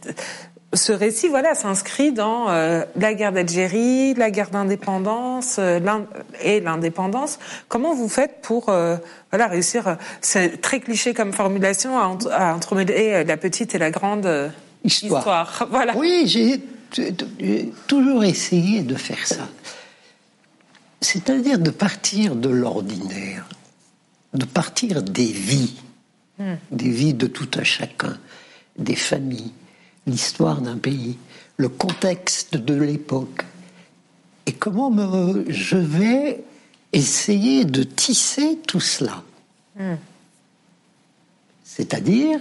[0.72, 5.80] ce récit, voilà, s'inscrit dans euh, la guerre d'Algérie, la guerre d'indépendance euh,
[6.42, 7.40] et l'indépendance.
[7.68, 8.96] Comment vous faites pour euh,
[9.32, 14.52] voilà réussir C'est très cliché comme formulation à, à, entremêler la petite et la grande
[14.84, 15.66] histoire.
[15.70, 15.96] Voilà.
[15.96, 16.60] Oui, j'ai
[17.86, 19.48] toujours essayé de faire ça.
[21.00, 23.46] C'est-à-dire de partir de l'ordinaire,
[24.34, 25.80] de partir des vies,
[26.38, 26.54] hmm.
[26.70, 28.18] des vies de tout un chacun,
[28.78, 29.52] des familles
[30.06, 31.18] l'histoire d'un pays,
[31.56, 33.44] le contexte de l'époque.
[34.46, 34.92] Et comment
[35.48, 36.42] je vais
[36.92, 39.22] essayer de tisser tout cela.
[39.78, 39.94] Hmm.
[41.64, 42.40] C'est-à-dire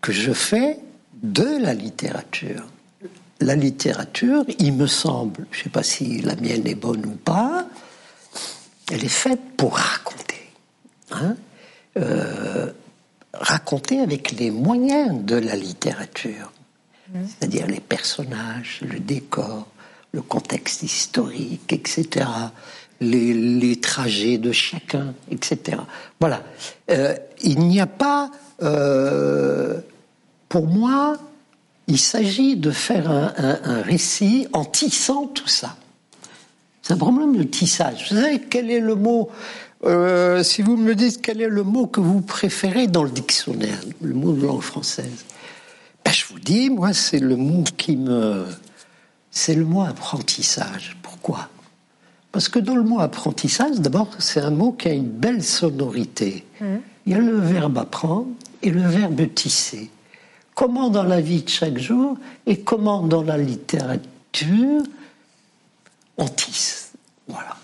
[0.00, 0.78] que je fais
[1.22, 2.64] de la littérature.
[3.40, 7.16] La littérature, il me semble, je ne sais pas si la mienne est bonne ou
[7.16, 7.66] pas,
[8.92, 10.50] elle est faite pour raconter.
[11.10, 11.36] Hein.
[11.96, 12.70] Euh,
[13.32, 16.52] raconter avec les moyens de la littérature
[17.12, 19.66] c'est-à-dire les personnages, le décor,
[20.12, 22.26] le contexte historique, etc.,
[23.00, 25.78] les, trajets de chacun, etc.
[26.20, 26.42] Voilà.
[26.90, 28.30] Euh, il n'y a pas,
[28.62, 29.80] euh,
[30.48, 31.18] pour moi,
[31.86, 35.76] il s'agit de faire un, récit en tissant tout ça.
[36.82, 38.08] C'est un problème de tissage.
[38.10, 39.30] Vous savez quel est le mot
[39.84, 43.78] euh, Si vous me dites quel est le mot que vous préférez dans le dictionnaire,
[44.00, 45.24] le mot de langue française,
[46.44, 48.46] dis, moi, c'est le mot qui me.
[49.30, 50.96] C'est le mot apprentissage.
[51.02, 51.48] Pourquoi?
[52.30, 56.44] Parce que dans le mot apprentissage, d'abord, c'est un mot qui a une belle sonorité.
[56.60, 56.66] Mmh.
[57.06, 58.28] Il y a le verbe apprendre
[58.62, 59.90] et le verbe tisser.
[60.54, 64.82] Comment dans la vie de chaque jour et comment dans la littérature
[66.16, 66.92] on tisse.
[67.28, 67.56] Voilà.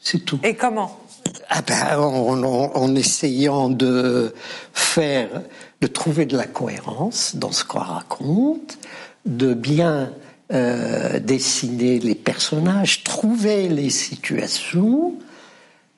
[0.00, 0.38] C'est tout.
[0.42, 1.00] Et comment?
[1.48, 4.34] Ah ben, en, essayant de
[4.72, 5.42] faire
[5.80, 8.78] de trouver de la cohérence dans ce qu'on raconte,
[9.26, 10.10] de bien
[10.52, 15.14] euh, dessiner les personnages, trouver les situations,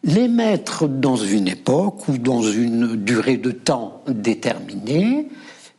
[0.04, 5.28] les mettre dans une époque ou dans une durée de temps déterminée.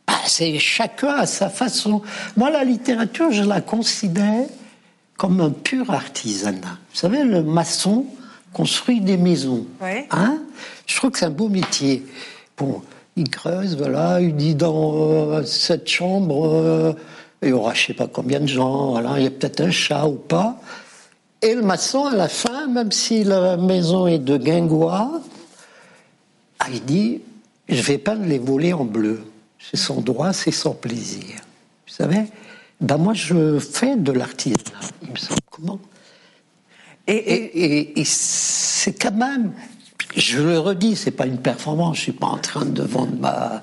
[0.06, 2.02] Bah, c'est chacun à sa façon.
[2.36, 4.46] Moi, la littérature, je la considère
[5.16, 6.78] comme un pur artisanat.
[6.92, 8.06] Vous savez, le maçon
[8.52, 9.66] construit des maisons.
[9.82, 10.38] Hein?
[10.86, 12.04] Je trouve que c'est un beau métier.
[12.56, 12.82] Bon,
[13.18, 16.92] il creuse, voilà, il dit dans euh, cette chambre, euh,
[17.42, 19.70] il y aura je sais pas combien de gens, voilà, il y a peut-être un
[19.70, 20.60] chat ou pas.
[21.42, 25.20] Et le maçon, à la fin, même si la maison est de guingois,
[26.60, 27.20] ah, il dit,
[27.68, 29.20] je vais pas les voler en bleu.
[29.58, 31.36] C'est son droit, c'est son plaisir.
[31.86, 32.24] Vous savez
[32.80, 35.40] Ben moi, je fais de l'artisanat, il me semble.
[35.50, 35.80] Comment?
[37.06, 39.52] Et, et c'est quand même
[40.16, 43.62] je le redis, c'est pas une performance, je suis pas en train de vendre ma.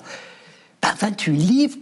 [0.99, 1.77] 28 livres,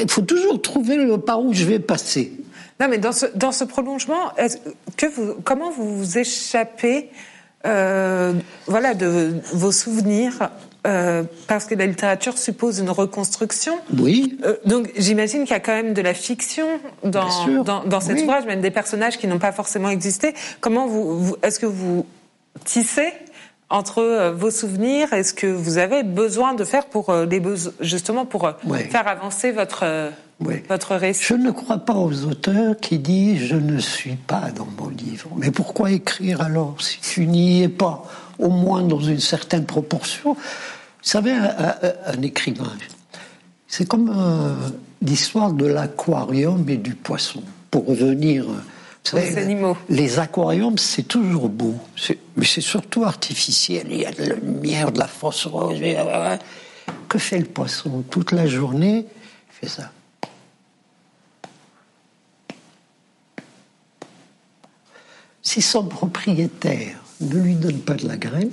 [0.00, 2.32] il faut toujours trouver le, par où je vais passer.
[2.80, 4.32] Non, mais dans ce, dans ce prolongement,
[4.96, 7.10] que vous, comment vous vous échappez
[7.66, 8.34] euh,
[8.66, 10.50] voilà, de vos souvenirs
[10.86, 13.74] euh, parce que la littérature suppose une reconstruction.
[13.98, 14.38] Oui.
[14.44, 16.68] Euh, donc j'imagine qu'il y a quand même de la fiction
[17.02, 20.34] dans, dans, dans, cet ouvrage, même des personnages qui n'ont pas forcément existé.
[20.60, 22.06] Comment vous, vous est-ce que vous
[22.64, 23.12] tissez
[23.70, 27.42] entre euh, vos souvenirs et ce que vous avez besoin de faire pour euh, les
[27.80, 28.52] justement pour euh,
[28.90, 31.24] faire avancer votre votre récit.
[31.24, 35.28] Je ne crois pas aux auteurs qui disent je ne suis pas dans mon livre.
[35.36, 38.04] Mais pourquoi écrire alors si tu n'y es pas
[38.38, 40.34] au moins dans une certaine proportion?
[40.34, 42.70] Vous savez, un, écrivain,
[43.66, 44.14] c'est comme
[45.02, 47.42] l'histoire de l'aquarium et du poisson.
[47.70, 48.46] Pour revenir
[49.14, 49.76] les animaux.
[49.88, 51.74] Les aquariums, c'est toujours beau,
[52.36, 53.86] mais c'est surtout artificiel.
[53.90, 55.08] Il y a de la lumière, de la
[55.46, 55.80] rose.
[57.08, 58.04] Que fait le poisson?
[58.10, 59.90] Toute la journée, il fait ça.
[65.42, 68.50] Si son propriétaire ne lui donne pas de la graine,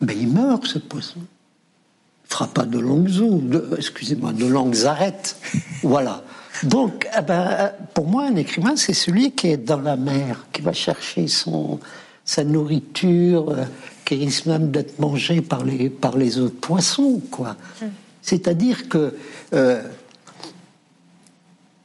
[0.00, 1.18] ben il meurt, ce poisson.
[1.18, 3.42] Il ne fera pas de longues eaux,
[3.76, 5.36] excusez-moi, de longues arêtes.
[5.82, 6.22] voilà.
[6.64, 10.62] Donc, eh ben, pour moi, un écrivain, c'est celui qui est dans la mer, qui
[10.62, 11.80] va chercher son,
[12.24, 13.64] sa nourriture, euh,
[14.04, 17.56] qui risque même d'être mangée par les, par les autres poissons, quoi.
[17.80, 17.86] Mm.
[18.22, 19.16] C'est-à-dire que
[19.54, 19.82] euh,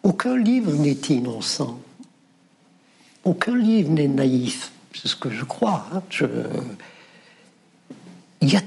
[0.03, 1.79] aucun livre n'est innocent,
[3.23, 5.87] aucun livre n'est naïf, c'est ce que je crois.
[5.93, 6.01] Hein.
[8.41, 8.61] Il y a,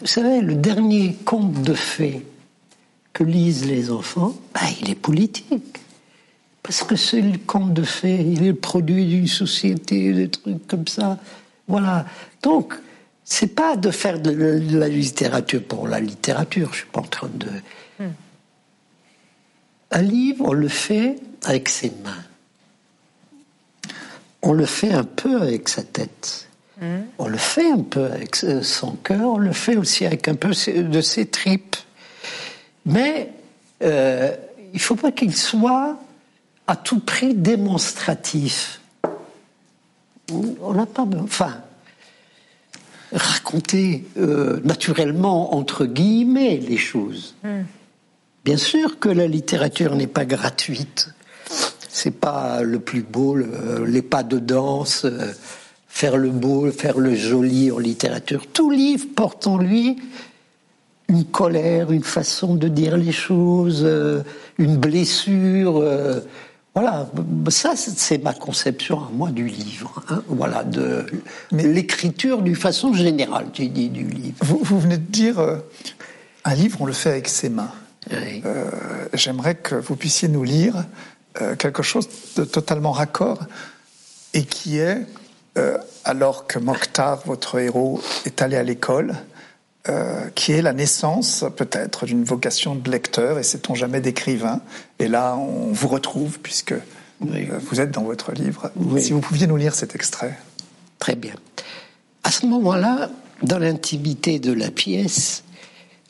[0.00, 2.24] vous savez, le dernier conte de fées
[3.14, 5.80] que lisent les enfants, bah, il est politique.
[6.62, 10.66] Parce que c'est le conte de fées, il est le produit d'une société, des trucs
[10.66, 11.18] comme ça.
[11.68, 12.06] Voilà.
[12.42, 12.74] Donc,
[13.24, 16.70] c'est pas de faire de la littérature pour la littérature.
[16.72, 17.48] Je suis pas en train de.
[17.98, 18.12] Hmm.
[19.90, 22.24] Un livre, on le fait avec ses mains.
[24.42, 26.48] On le fait un peu avec sa tête.
[26.80, 27.02] Hmm.
[27.18, 29.34] On le fait un peu avec son cœur.
[29.34, 31.76] On le fait aussi avec un peu de ses tripes.
[32.86, 33.32] Mais
[33.82, 34.34] euh,
[34.72, 35.98] il ne faut pas qu'il soit
[36.66, 38.80] à tout prix démonstratif.
[40.30, 41.06] On n'a pas.
[41.22, 41.58] Enfin,
[43.12, 47.34] raconter euh, naturellement, entre guillemets, les choses.
[47.44, 47.62] Hmm.
[48.44, 51.10] Bien sûr que la littérature n'est pas gratuite.
[51.88, 55.32] C'est pas le plus beau, les pas de danse, euh,
[55.88, 58.46] faire le beau, faire le joli en littérature.
[58.52, 59.96] Tout livre porte en lui
[61.08, 64.22] une colère, une façon de dire les choses, euh,
[64.58, 65.78] une blessure.
[65.78, 66.20] Euh,
[66.74, 67.08] voilà,
[67.48, 70.02] ça c'est ma conception à moi du livre.
[70.08, 70.22] Hein.
[70.26, 71.06] voilà, de
[71.52, 74.36] l'écriture d'une façon générale, tu dis du livre.
[74.40, 75.58] Vous, venez de dire euh,
[76.44, 77.70] un livre, on le fait avec ses mains.
[79.14, 80.84] J'aimerais que vous puissiez nous lire
[81.58, 83.38] quelque chose de totalement raccord
[84.34, 85.06] et qui est
[86.04, 89.14] alors que Mokhtar, votre héros, est allé à l'école,
[89.88, 94.60] euh, qui est la naissance peut-être d'une vocation de lecteur et sait-on jamais d'écrivain?
[94.98, 98.70] Et là, on vous retrouve puisque euh, vous êtes dans votre livre.
[98.98, 100.38] Si vous pouviez nous lire cet extrait.
[100.98, 101.34] Très bien.
[102.22, 103.10] À ce moment-là,
[103.42, 105.44] dans l'intimité de la pièce,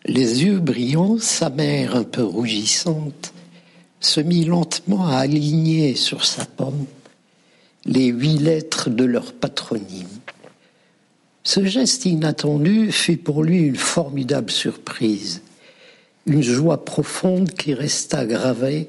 [0.05, 3.33] les yeux brillants, sa mère un peu rougissante,
[4.01, 6.87] se mit lentement à aligner sur sa pomme
[7.87, 10.07] les huit lettres de leur patronyme.
[11.47, 15.43] Ce geste inattendu fut pour lui une formidable surprise,
[16.25, 18.89] une joie profonde qui resta gravée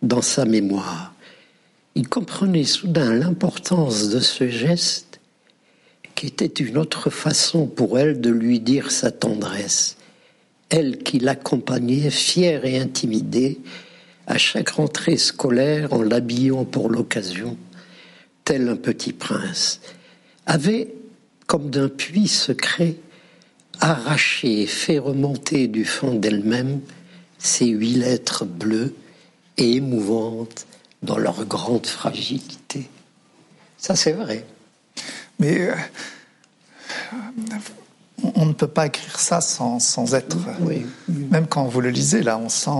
[0.00, 1.12] dans sa mémoire.
[1.96, 5.18] Il comprenait soudain l'importance de ce geste
[6.14, 9.96] qui était une autre façon pour elle de lui dire sa tendresse,
[10.68, 13.58] elle qui l'accompagnait fière et intimidée
[14.28, 17.56] à chaque rentrée scolaire en l'habillant pour l'occasion,
[18.44, 19.80] tel un petit prince,
[20.46, 20.94] avait
[21.48, 22.96] comme d'un puits secret,
[23.80, 26.80] arraché et fait remonter du fond d'elle-même
[27.38, 28.94] ces huit lettres bleues
[29.56, 30.66] et émouvantes
[31.02, 32.88] dans leur grande fragilité.
[33.78, 34.44] Ça, c'est vrai.
[35.38, 35.74] Mais euh,
[38.34, 40.36] on ne peut pas écrire ça sans, sans être.
[40.60, 40.84] Oui.
[41.08, 42.70] Même quand vous le lisez, là, on sent.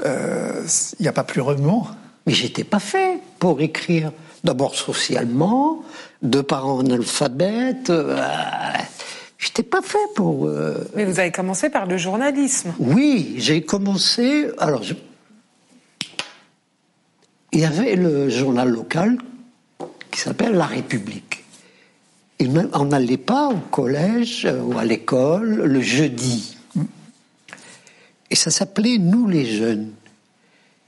[0.00, 0.62] Il euh,
[0.98, 1.86] n'y euh, a pas plus remuant.
[2.26, 4.12] Mais j'étais pas fait pour écrire.
[4.42, 5.82] D'abord socialement,
[6.22, 7.90] deux parents analphabètes.
[7.90, 8.18] Euh,
[9.40, 10.46] J'étais pas fait pour.
[10.46, 12.74] Euh, Mais vous avez commencé par le journalisme.
[12.78, 14.48] Oui, j'ai commencé.
[14.58, 14.82] Alors,
[17.52, 19.18] il y avait le journal local
[20.10, 21.44] qui s'appelle La République.
[22.38, 26.56] Et on n'allait pas au collège euh, ou à l'école le jeudi.
[28.30, 29.90] Et ça s'appelait Nous les jeunes.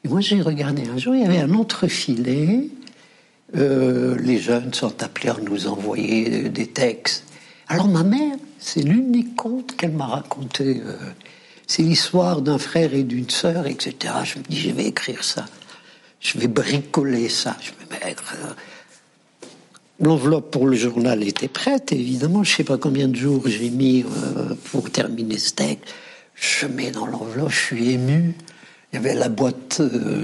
[0.04, 2.68] Et moi, j'ai regardé un jour, il y avait un entrefilet
[3.54, 7.24] euh, les jeunes sont appelés à nous envoyer des textes.
[7.68, 10.80] Alors ma mère, c'est l'unique conte qu'elle m'a raconté.
[10.84, 10.96] Euh,
[11.66, 14.14] c'est l'histoire d'un frère et d'une sœur, etc.
[14.24, 15.46] Je me dis, je vais écrire ça.
[16.20, 17.56] Je vais bricoler ça.
[17.60, 18.34] Je vais mettre.
[18.42, 18.52] Euh,
[20.00, 22.44] l'enveloppe pour le journal était prête, évidemment.
[22.44, 24.04] Je ne sais pas combien de jours j'ai mis
[24.70, 25.94] pour terminer ce texte.
[26.34, 28.34] Je mets dans l'enveloppe, je suis ému.
[28.92, 29.82] Il y avait la boîte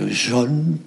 [0.08, 0.78] jaune,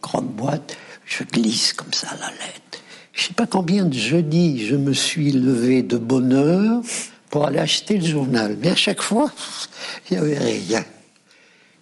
[0.00, 0.76] grande boîte.
[1.10, 2.82] Je glisse comme ça la lettre.
[3.12, 6.82] Je sais pas combien de jeudis je me suis levé de bonne heure
[7.30, 8.56] pour aller acheter le journal.
[8.62, 9.30] Mais à chaque fois,
[10.10, 10.84] il n'y avait rien.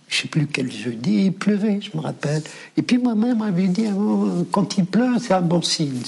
[0.08, 2.42] Je sais plus quel jeudi, il pleuvait, je me rappelle.
[2.78, 6.00] Et puis moi-même, m'avait dit, oh, quand il pleut, c'est un bon signe.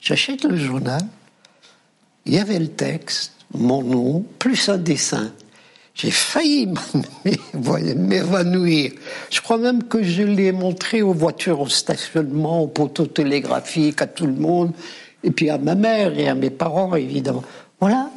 [0.00, 1.02] J'achète le journal,
[2.26, 5.32] il y avait le texte, mon nom, plus un dessin.
[5.94, 6.68] J'ai failli
[7.96, 8.92] m'évanouir.
[9.30, 14.06] Je crois même que je l'ai montré aux voitures au stationnement, aux poteaux télégraphiques, à
[14.06, 14.72] tout le monde,
[15.22, 17.44] et puis à ma mère et à mes parents, évidemment.
[17.80, 18.10] Voilà.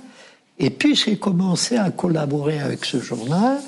[0.58, 3.60] Et puis j'ai commencé à collaborer avec ce journal.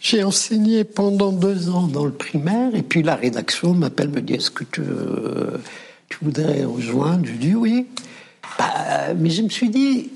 [0.00, 4.34] J'ai enseigné pendant deux ans dans le primaire, et puis la rédaction m'appelle, me dit
[4.34, 5.60] est-ce que tu veux,
[6.08, 7.26] tu voudrais rejoindre?
[7.26, 7.86] Je dis oui.
[8.58, 10.10] Bah, mais je me suis dit,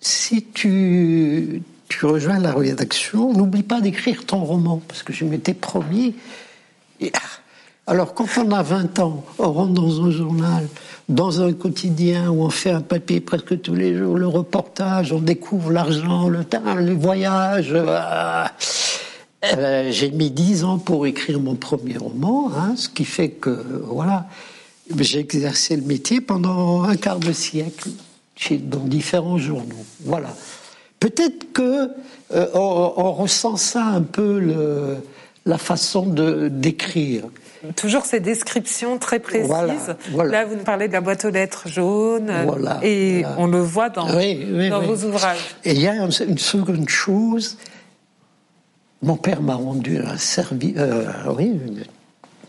[0.00, 5.54] si tu, tu rejoins la rédaction, n'oublie pas d'écrire ton roman, parce que je m'étais
[5.54, 6.14] promis.
[7.02, 7.18] Ah,
[7.86, 10.68] alors, quand on a 20 ans, on rentre dans un journal,
[11.08, 15.18] dans un quotidien où on fait un papier presque tous les jours, le reportage, on
[15.18, 17.72] découvre l'argent, le temps, les voyages.
[17.72, 18.44] Euh,
[19.56, 23.82] euh, j'ai mis 10 ans pour écrire mon premier roman, hein, ce qui fait que,
[23.88, 24.28] voilà,
[24.96, 27.88] j'ai exercé le métier pendant un quart de siècle
[28.50, 29.84] dans différents journaux.
[30.04, 30.28] Voilà.
[31.00, 31.90] Peut-être que
[32.32, 34.98] euh, on, ressent ça un peu le,
[35.46, 37.24] la façon de d'écrire.
[37.76, 39.50] Toujours ces descriptions très précises.
[40.14, 42.32] Là, vous nous parlez de la boîte aux lettres jaune,
[42.82, 45.56] et on le voit dans, dans vos ouvrages.
[45.64, 47.58] Et il y a une, seconde chose.
[49.02, 51.58] Mon père m'a rendu un service, euh, oui,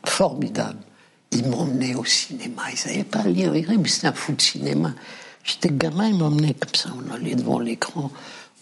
[0.06, 0.80] formidable.
[1.32, 2.64] Il m'emmenait au cinéma.
[2.72, 4.94] Il savait pas lire, mais c'était un fou de cinéma.
[5.44, 6.90] J'étais gamin, il m'emmenait comme ça.
[6.96, 8.12] On allait devant l'écran,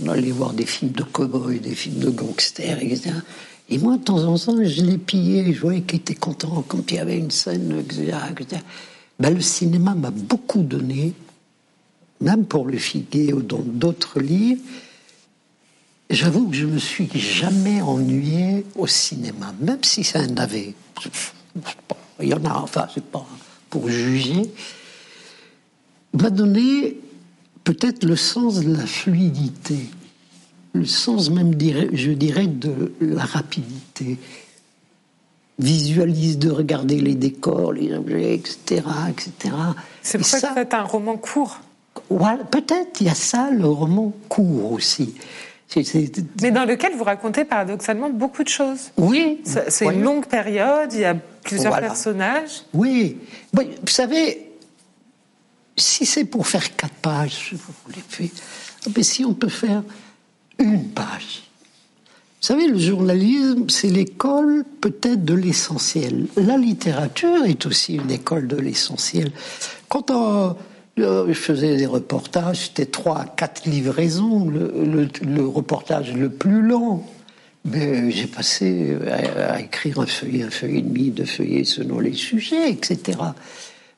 [0.01, 3.11] on allait voir des films de cow-boys, des films de gangsters, etc.
[3.69, 6.91] Et moi, de temps en temps, je les pillais, je voyais qu'il était content, quand
[6.91, 8.61] il y avait une scène, etc.
[9.19, 11.13] Ben, le cinéma m'a beaucoup donné,
[12.21, 14.61] même pour le figuer ou dans d'autres livres.
[16.09, 20.73] J'avoue que je me suis jamais ennuyé au cinéma, même si ça en avait.
[22.21, 23.25] Il y en a, enfin, c'est pas
[23.69, 24.49] pour juger.
[26.13, 26.97] M'a donné
[27.69, 29.77] peut-être le sens de la fluidité
[30.73, 31.53] le sens même,
[31.93, 34.17] je dirais, de la rapidité.
[35.57, 38.83] Visualise de regarder les décors, les objets, etc.
[39.09, 39.55] etc.
[40.01, 41.59] C'est pour ça, que c'est un roman court.
[42.09, 45.13] Voilà, peut-être il y a ça, le roman court aussi.
[46.41, 48.91] Mais dans lequel vous racontez paradoxalement beaucoup de choses.
[48.97, 49.41] Oui.
[49.43, 52.63] C'est une longue période, il y a plusieurs personnages.
[52.73, 53.17] Oui.
[53.53, 54.48] Vous savez,
[55.79, 58.31] si c'est pour faire quatre pages, vous fait,
[58.95, 59.83] mais si on peut faire
[60.57, 61.43] une page.
[62.41, 66.27] Vous savez, le journalisme, c'est l'école peut-être de l'essentiel.
[66.37, 69.31] La littérature est aussi une école de l'essentiel.
[69.89, 70.55] Quand on,
[70.99, 77.03] euh, je faisais des reportages, c'était trois quatre livraisons, le, reportage le plus long.
[77.65, 82.13] Mais j'ai passé à, écrire un feuillet, un feuillet et demi, deux feuillets selon les
[82.13, 83.17] sujets, etc.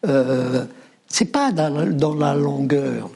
[0.08, 0.66] Euh,
[1.12, 3.10] c'est pas dans la longueur.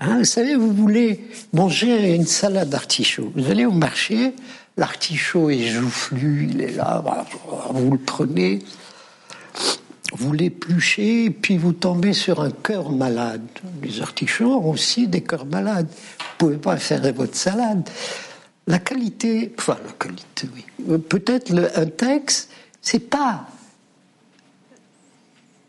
[0.00, 3.32] Hein, vous savez, vous voulez manger une salade d'artichaut.
[3.36, 4.32] Vous allez au marché,
[4.76, 7.02] l'artichaut est joufflu, il est là,
[7.70, 8.60] vous le prenez,
[10.12, 13.42] vous l'épluchez, puis vous tombez sur un cœur malade.
[13.82, 15.88] Les artichauts ont aussi des cœurs malades.
[15.88, 17.88] Vous pouvez pas faire votre salade.
[18.66, 20.98] La qualité, enfin la qualité, oui.
[20.98, 23.46] Peut-être un texte, c'est pas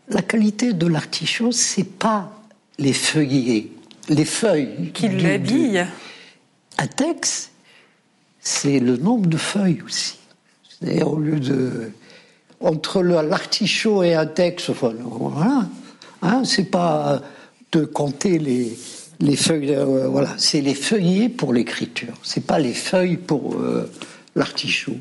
[0.10, 2.32] la qualité de l'artichaut, c'est pas
[2.78, 3.70] les feuillets
[4.10, 4.91] les feuilles.
[4.93, 5.86] Qui l'habillent.
[6.78, 7.51] Un texte,
[8.41, 10.18] c'est le nombre de feuilles aussi.
[10.68, 11.91] C'est-à-dire, au lieu de.
[12.62, 15.68] Entre l'artichaut et un texte, enfin, voilà.
[16.22, 17.22] Hein, c'est pas
[17.72, 18.78] de compter les,
[19.20, 19.76] les feuilles.
[19.76, 22.14] Euh, voilà, c'est les feuillets pour l'écriture.
[22.24, 23.91] C'est pas les feuilles pour euh,
[24.36, 24.97] l'artichaut.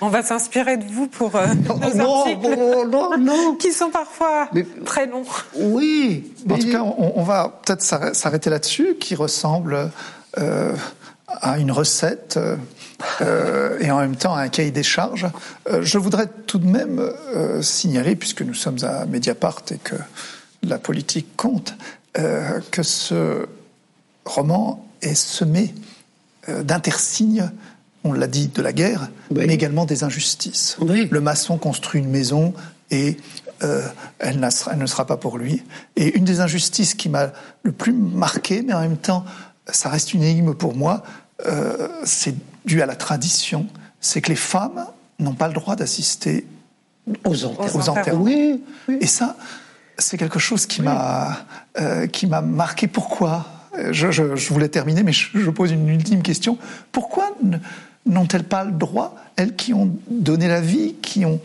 [0.00, 1.46] On va s'inspirer de vous pour euh,
[1.94, 4.50] nos articles qui sont parfois
[4.84, 5.24] très longs.
[5.54, 6.32] Oui.
[6.48, 7.82] En tout cas, on, va peut-être
[8.14, 9.90] s'arrêter là-dessus, qui ressemble
[10.38, 10.74] euh,
[11.28, 12.38] à une recette
[13.20, 15.26] euh, et en même temps à un cahier des charges.
[15.80, 17.10] je voudrais tout de même
[17.62, 19.96] signaler, puisque nous sommes à Mediapart et que
[20.62, 21.74] la politique compte,
[22.14, 23.46] que ce
[24.24, 25.74] roman est semé
[26.48, 27.50] d'intersignes
[28.06, 30.76] on l'a dit, de la guerre, mais également des injustices.
[30.80, 32.54] Le maçon construit une maison
[32.90, 33.16] et
[33.62, 33.82] euh,
[34.18, 35.62] elle, ne sera pas pour lui.
[35.96, 37.32] Et une des injustices qui m'a
[37.62, 39.24] le plus marqué, mais en même temps,
[39.66, 41.02] ça reste une énigme pour moi,
[41.46, 42.34] euh, c'est
[42.64, 43.66] dû à la tradition,
[44.00, 44.86] c'est que les femmes
[45.18, 46.46] n'ont pas le droit d'assister
[47.24, 48.58] aux enterrements.
[49.00, 49.36] Et ça,
[49.98, 51.38] c'est quelque chose qui m'a
[51.80, 52.86] euh, qui m'a marqué.
[52.88, 53.46] Pourquoi?
[53.90, 56.56] Je, je, voulais terminer, mais je, je pose une ultime question.
[56.92, 57.36] Pourquoi
[58.06, 61.40] n'ont-elles pas le droit, elles qui ont donné la vie, qui ont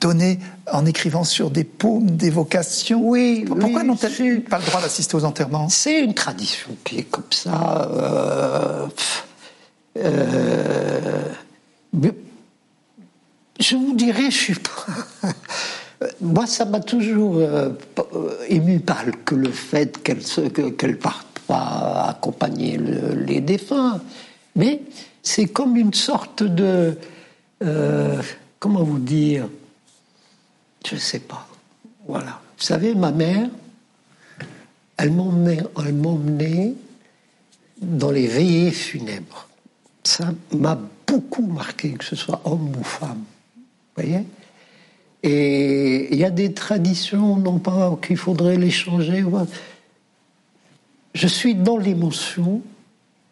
[0.00, 0.38] donné
[0.72, 3.44] en écrivant sur des paumes des vocations Oui.
[3.46, 5.68] Pourquoi n'ont-elles pas le droit d'assister aux enterrements?
[5.68, 7.88] C'est une tradition qui est comme ça.
[7.92, 8.86] Euh,
[9.98, 11.22] euh,
[13.58, 15.28] je vous dirais, je suis pas.
[16.20, 17.70] Moi, ça m'a toujours euh,
[18.48, 24.00] ému par que le fait qu'elle ne parte pas accompagner les défunts.
[24.54, 24.80] Mais
[25.22, 26.98] c'est comme une sorte de...
[27.62, 28.22] Euh,
[28.58, 29.48] comment vous dire
[30.86, 31.48] Je ne sais pas.
[32.06, 32.40] Voilà.
[32.56, 33.48] Vous savez, ma mère,
[34.96, 36.74] elle m'emmenait,
[37.80, 39.48] dans les veillées funèbres.
[40.02, 43.22] Ça m'a beaucoup marqué, que ce soit homme ou femme.
[43.56, 44.24] Vous voyez?
[45.22, 49.24] Et il y a des traditions, non pas qu'il faudrait les changer.
[51.14, 52.62] Je suis dans l'émotion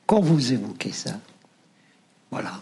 [0.06, 1.18] quand vous évoquez ça.
[2.36, 2.52] Voilà.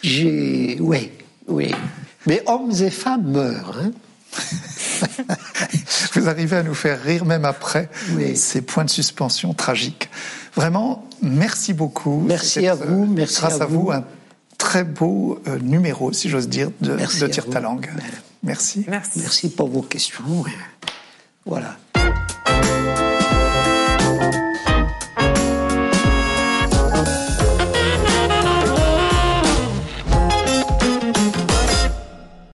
[0.00, 0.76] J'ai.
[0.78, 1.10] Oui,
[1.48, 1.74] oui.
[2.28, 3.76] Mais hommes et femmes meurent.
[3.82, 3.90] Hein
[6.12, 7.90] vous arrivez à nous faire rire même après
[8.36, 10.08] ces points de suspension tragiques.
[10.54, 12.22] Vraiment, merci beaucoup.
[12.24, 13.04] Merci à vous.
[13.04, 13.90] Merci grâce à, vous.
[13.90, 14.04] un
[14.58, 17.90] très beau euh, numéro, si j'ose dire, de, de Tire ta langue.
[18.44, 18.84] Merci.
[18.86, 19.18] Merci.
[19.18, 20.22] Merci pour vos questions.
[21.44, 21.76] Voilà.